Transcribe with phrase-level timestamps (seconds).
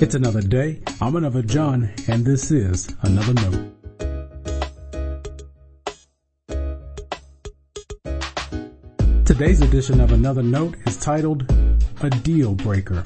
[0.00, 0.80] It's another day.
[1.02, 3.66] I'm another John, and this is another note.
[9.26, 11.44] Today's edition of Another Note is titled
[12.00, 13.02] A Deal Breaker.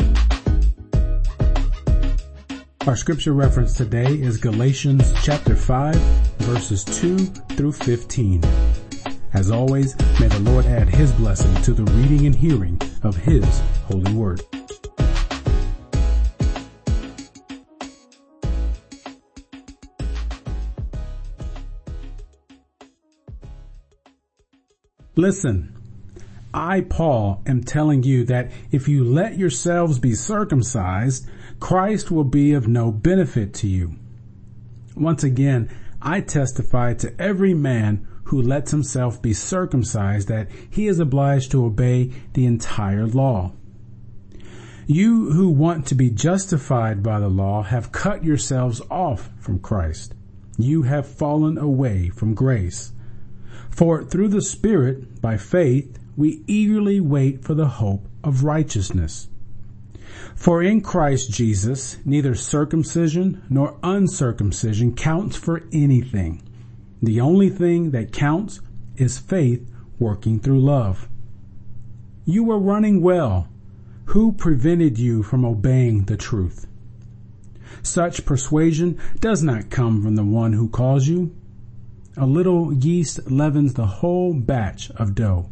[2.86, 5.96] Our scripture reference today is Galatians chapter 5
[6.46, 7.18] verses 2
[7.56, 8.40] through 15.
[9.32, 13.62] As always, may the Lord add his blessing to the reading and hearing of his
[13.88, 14.40] holy word.
[25.16, 25.72] Listen,
[26.52, 31.28] I, Paul, am telling you that if you let yourselves be circumcised,
[31.60, 33.94] Christ will be of no benefit to you.
[34.96, 40.98] Once again, I testify to every man who lets himself be circumcised that he is
[40.98, 43.52] obliged to obey the entire law.
[44.86, 50.14] You who want to be justified by the law have cut yourselves off from Christ.
[50.58, 52.92] You have fallen away from grace.
[53.70, 59.28] For through the Spirit, by faith, we eagerly wait for the hope of righteousness.
[60.34, 66.42] For in Christ Jesus, neither circumcision nor uncircumcision counts for anything.
[67.02, 68.60] The only thing that counts
[68.96, 69.68] is faith
[69.98, 71.08] working through love.
[72.24, 73.48] You were running well.
[74.06, 76.66] Who prevented you from obeying the truth?
[77.82, 81.34] Such persuasion does not come from the one who calls you.
[82.16, 85.50] A little yeast leavens the whole batch of dough.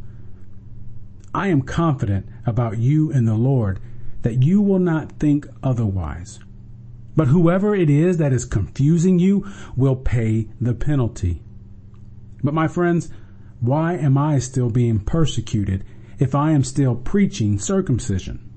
[1.34, 3.80] I am confident about you in the Lord
[4.22, 6.38] that you will not think otherwise.
[7.16, 9.46] But whoever it is that is confusing you
[9.76, 11.42] will pay the penalty.
[12.44, 13.10] But my friends,
[13.60, 15.84] why am I still being persecuted
[16.18, 18.48] if I am still preaching circumcision?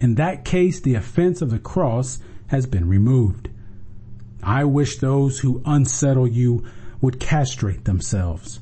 [0.00, 2.18] In that case, the offense of the cross
[2.48, 3.48] has been removed.
[4.42, 6.64] I wish those who unsettle you
[7.00, 8.60] would castrate themselves.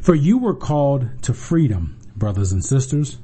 [0.00, 3.18] For you were called to freedom, brothers and sisters.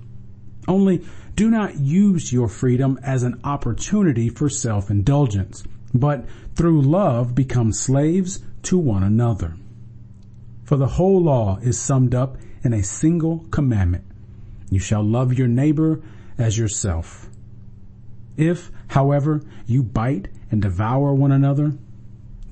[0.67, 7.73] Only do not use your freedom as an opportunity for self-indulgence, but through love become
[7.73, 9.57] slaves to one another.
[10.65, 14.05] For the whole law is summed up in a single commandment.
[14.69, 16.03] You shall love your neighbor
[16.37, 17.31] as yourself.
[18.37, 21.79] If, however, you bite and devour one another,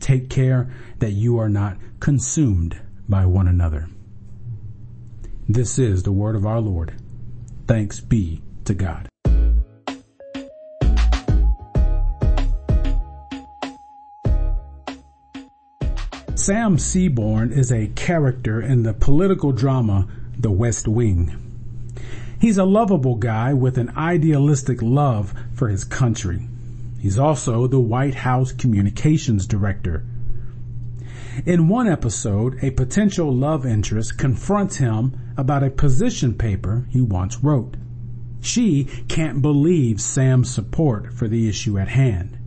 [0.00, 3.88] Take care that you are not consumed by one another.
[5.48, 6.94] This is the word of our Lord.
[7.66, 9.08] Thanks be to God.
[16.34, 20.06] Sam Seaborn is a character in the political drama
[20.38, 21.42] The West Wing.
[22.38, 26.46] He's a lovable guy with an idealistic love for his country.
[27.06, 30.04] He's also the White House communications director.
[31.46, 37.44] In one episode, a potential love interest confronts him about a position paper he once
[37.44, 37.76] wrote.
[38.40, 42.38] She can't believe Sam's support for the issue at hand.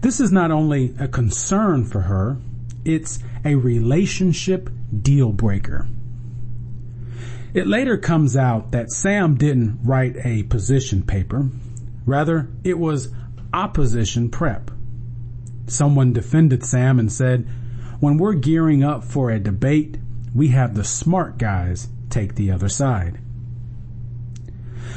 [0.00, 2.36] This is not only a concern for her,
[2.84, 4.68] it's a relationship
[5.02, 5.86] deal breaker.
[7.54, 11.48] It later comes out that Sam didn't write a position paper.
[12.10, 13.14] Rather, it was
[13.52, 14.72] opposition prep.
[15.68, 17.46] Someone defended Sam and said,
[18.00, 19.96] when we're gearing up for a debate,
[20.34, 23.20] we have the smart guys take the other side.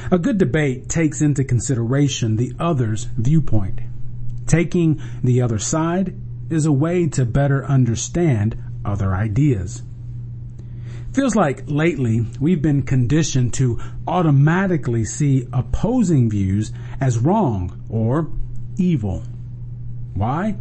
[0.10, 3.82] A good debate takes into consideration the other's viewpoint.
[4.48, 6.20] Taking the other side
[6.50, 9.84] is a way to better understand other ideas.
[11.14, 18.32] Feels like lately we've been conditioned to automatically see opposing views as wrong or
[18.78, 19.24] evil.
[20.16, 20.56] Why?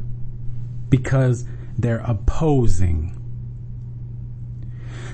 [0.90, 1.46] Because
[1.78, 3.18] they're opposing.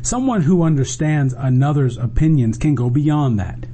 [0.02, 3.64] Someone who understands another's opinions can go beyond that.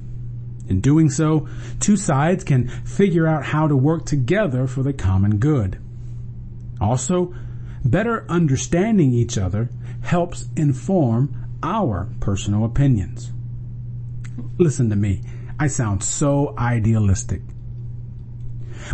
[0.68, 1.48] In doing so,
[1.80, 5.78] two sides can figure out how to work together for the common good.
[6.78, 7.34] Also,
[7.82, 9.70] better understanding each other
[10.02, 13.32] helps inform our personal opinions.
[14.58, 15.22] Listen to me.
[15.58, 17.40] I sound so idealistic.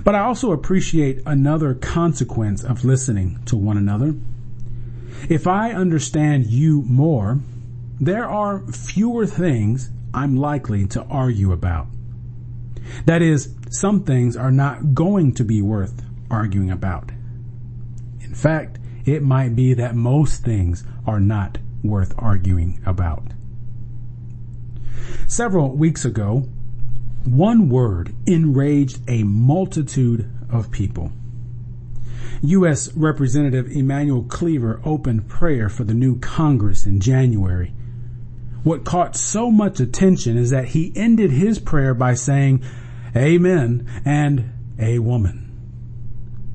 [0.05, 4.15] But I also appreciate another consequence of listening to one another.
[5.29, 7.41] If I understand you more,
[8.01, 11.89] there are fewer things I'm likely to argue about.
[13.07, 17.11] That is, some things are not going to be worth arguing about.
[18.21, 23.25] In fact, it might be that most things are not worth arguing about.
[25.27, 26.49] Several weeks ago,
[27.25, 31.13] One word enraged a multitude of people.
[32.43, 32.91] U.S.
[32.97, 37.75] Representative Emanuel Cleaver opened prayer for the new Congress in January.
[38.63, 42.65] What caught so much attention is that he ended his prayer by saying,
[43.15, 45.50] Amen and a woman.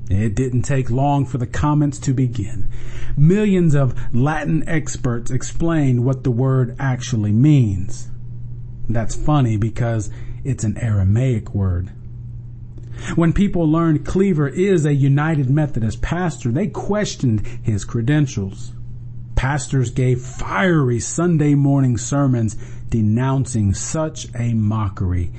[0.08, 2.68] It didn't take long for the comments to begin.
[3.16, 8.08] Millions of Latin experts explained what the word actually means.
[8.88, 10.10] That's funny because
[10.44, 11.90] it's an Aramaic word.
[13.16, 18.72] When people learned Cleaver is a United Methodist pastor, they questioned his credentials.
[19.34, 22.56] Pastors gave fiery Sunday morning sermons
[22.88, 25.32] denouncing such a mockery,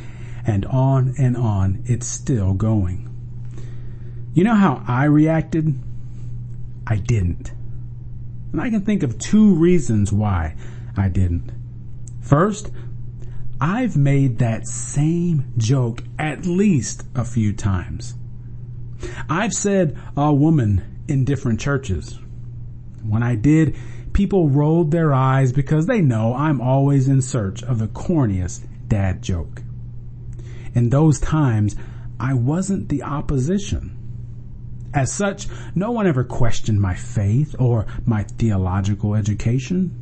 [0.46, 3.10] and on and on it's still going.
[4.38, 5.74] You know how I reacted?
[6.86, 7.54] I didn't.
[8.52, 10.56] And I can think of two reasons why
[10.96, 11.52] I didn't.
[12.22, 12.70] First,
[13.60, 18.14] I've made that same joke at least a few times.
[19.28, 22.20] I've said a woman in different churches.
[23.02, 23.76] When I did,
[24.14, 29.24] people rolled their eyes because they know I'm always in search of the corniest dad
[29.24, 29.64] joke.
[30.76, 31.76] In those times,
[32.20, 33.97] I wasn't the opposition.
[34.98, 39.96] As such, no one ever questioned my faith or my theological education.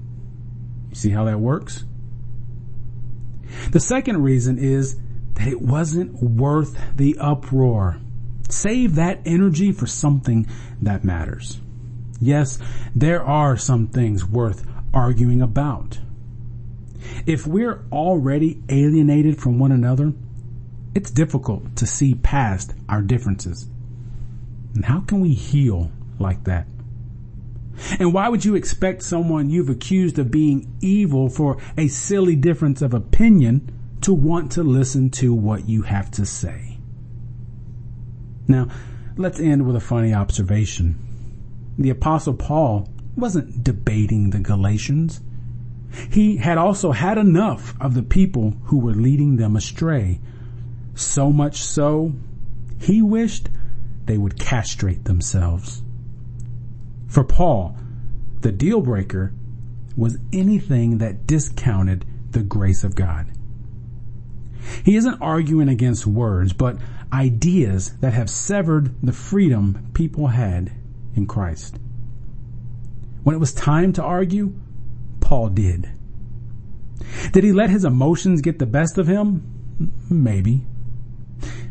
[0.90, 1.84] You see how that works?
[3.72, 4.96] The second reason is
[5.34, 8.00] that it wasn't worth the uproar.
[8.48, 10.48] Save that energy for something
[10.82, 11.60] that matters.
[12.22, 12.58] Yes,
[12.96, 16.00] there are some things worth arguing about.
[17.26, 20.14] If we're already alienated from one another,
[20.96, 23.68] it's difficult to see past our differences.
[24.76, 26.68] And how can we heal like that?
[28.00, 32.82] And why would you expect someone you've accused of being evil for a silly difference
[32.82, 36.78] of opinion to want to listen to what you have to say?
[38.48, 38.68] Now,
[39.18, 41.00] let's end with a funny observation.
[41.78, 45.22] The apostle Paul wasn't debating the Galatians.
[46.12, 50.20] He had also had enough of the people who were leading them astray.
[50.94, 52.14] So much so,
[52.80, 53.50] he wished
[54.06, 55.84] they would castrate themselves.
[57.08, 57.78] For Paul,
[58.42, 59.34] the deal breaker
[59.96, 63.32] was anything that discounted the grace of God.
[64.84, 66.78] He isn't arguing against words, but
[67.14, 70.72] ideas that have severed the freedom people had
[71.16, 71.80] in Christ.
[73.24, 74.54] When it was time to argue,
[75.20, 75.90] Paul did.
[77.32, 79.92] Did he let his emotions get the best of him?
[80.10, 80.66] Maybe.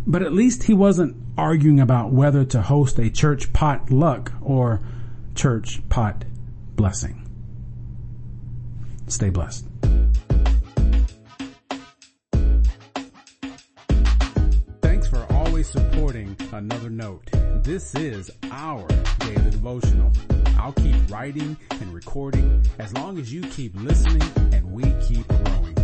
[0.06, 4.80] But at least he wasn't arguing about whether to host a church potluck or
[5.34, 6.24] church pot
[6.76, 7.20] blessing.
[9.06, 9.66] Stay blessed.
[14.82, 17.30] Thanks for always supporting Another Note.
[17.62, 18.86] This is our
[19.20, 20.12] daily devotional.
[20.58, 24.22] I'll keep writing and recording as long as you keep listening
[24.52, 25.83] and we keep growing.